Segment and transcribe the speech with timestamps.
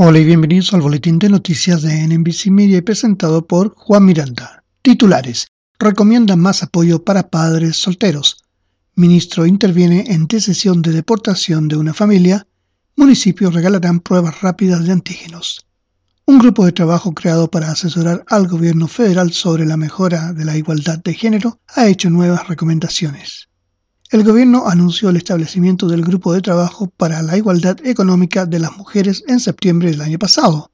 [0.00, 4.62] Hola y bienvenidos al boletín de noticias de NBC Media presentado por Juan Miranda.
[4.80, 5.48] Titulares.
[5.76, 8.44] Recomienda más apoyo para padres solteros.
[8.94, 12.46] Ministro interviene en decisión de deportación de una familia.
[12.94, 15.66] Municipios regalarán pruebas rápidas de antígenos.
[16.26, 20.56] Un grupo de trabajo creado para asesorar al gobierno federal sobre la mejora de la
[20.56, 23.48] igualdad de género ha hecho nuevas recomendaciones
[24.10, 28.74] el gobierno anunció el establecimiento del Grupo de Trabajo para la Igualdad Económica de las
[28.76, 30.70] Mujeres en septiembre del año pasado.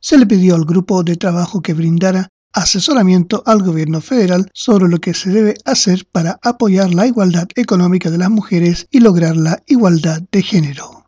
[0.00, 4.98] Se le pidió al grupo de trabajo que brindara asesoramiento al gobierno federal sobre lo
[4.98, 9.62] que se debe hacer para apoyar la igualdad económica de las mujeres y lograr la
[9.66, 11.03] igualdad de género.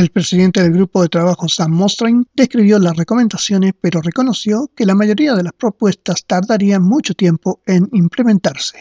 [0.00, 4.94] El presidente del grupo de trabajo, Sam Mostring, describió las recomendaciones, pero reconoció que la
[4.94, 8.78] mayoría de las propuestas tardarían mucho tiempo en implementarse.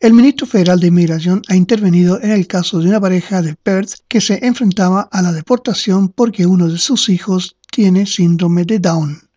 [0.00, 3.96] El ministro federal de Inmigración ha intervenido en el caso de una pareja de Perth
[4.08, 9.27] que se enfrentaba a la deportación porque uno de sus hijos tiene síndrome de Down.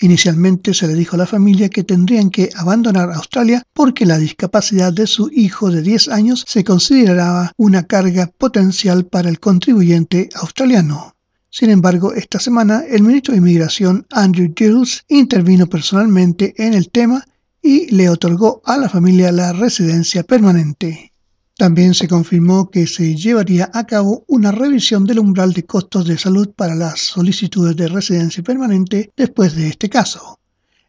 [0.00, 4.92] Inicialmente se le dijo a la familia que tendrían que abandonar Australia porque la discapacidad
[4.92, 11.14] de su hijo de 10 años se consideraba una carga potencial para el contribuyente australiano.
[11.48, 17.24] Sin embargo, esta semana el ministro de Inmigración Andrew Gilles intervino personalmente en el tema
[17.62, 21.14] y le otorgó a la familia la residencia permanente.
[21.58, 26.18] También se confirmó que se llevaría a cabo una revisión del umbral de costos de
[26.18, 30.38] salud para las solicitudes de residencia permanente después de este caso.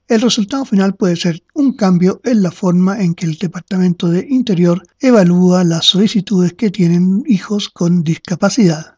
[0.10, 4.28] El resultado final puede ser un cambio en la forma en que el Departamento de
[4.30, 8.98] Interior evalúa las solicitudes que tienen hijos con discapacidad.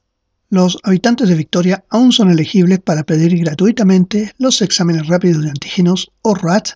[0.50, 6.12] Los habitantes de Victoria aún son elegibles para pedir gratuitamente los exámenes rápidos de antígenos
[6.24, 6.70] o RAT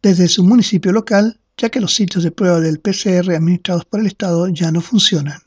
[0.00, 4.06] desde su municipio local ya que los sitios de prueba del PCR administrados por el
[4.06, 5.40] Estado ya no funcionan.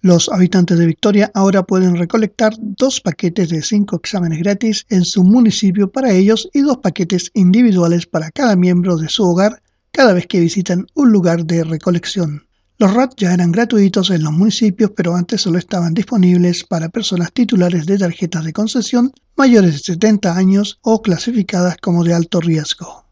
[0.00, 5.24] Los habitantes de Victoria ahora pueden recolectar dos paquetes de cinco exámenes gratis en su
[5.24, 10.26] municipio para ellos y dos paquetes individuales para cada miembro de su hogar cada vez
[10.26, 12.46] que visitan un lugar de recolección.
[12.78, 17.32] Los RAT ya eran gratuitos en los municipios, pero antes solo estaban disponibles para personas
[17.32, 23.05] titulares de tarjetas de concesión mayores de 70 años o clasificadas como de alto riesgo.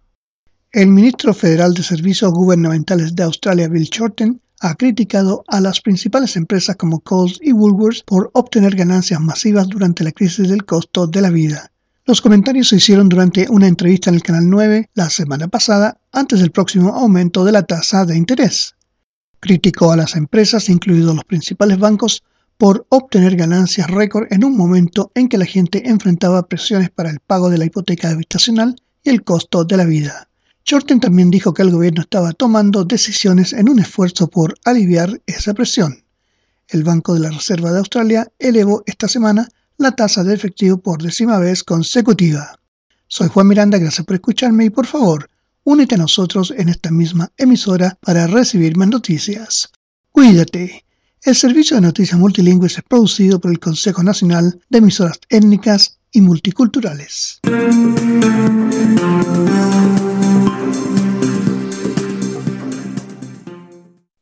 [0.75, 6.35] El ministro federal de Servicios Gubernamentales de Australia, Bill Shorten, ha criticado a las principales
[6.35, 11.21] empresas como Coles y Woolworths por obtener ganancias masivas durante la crisis del costo de
[11.21, 11.71] la vida.
[12.07, 16.41] Los comentarios se hicieron durante una entrevista en el Canal 9 la semana pasada, antes
[16.41, 18.75] del próximo aumento de la tasa de interés.
[19.39, 22.25] Criticó a las empresas, incluidos los principales bancos,
[22.59, 27.21] por obtener ganancias récord en un momento en que la gente enfrentaba presiones para el
[27.21, 28.75] pago de la hipoteca habitacional
[29.05, 30.31] y el costo de la vida.
[30.67, 35.53] Shorten también dijo que el gobierno estaba tomando decisiones en un esfuerzo por aliviar esa
[35.53, 36.03] presión.
[36.69, 41.03] El Banco de la Reserva de Australia elevó esta semana la tasa de efectivo por
[41.03, 42.59] décima vez consecutiva.
[43.07, 45.29] Soy Juan Miranda, gracias por escucharme y por favor,
[45.65, 49.71] únete a nosotros en esta misma emisora para recibir más noticias.
[50.13, 50.85] Cuídate.
[51.23, 56.23] El servicio de noticias multilingües es producido por el Consejo Nacional de Emisoras Étnicas y
[56.23, 57.41] Multiculturales.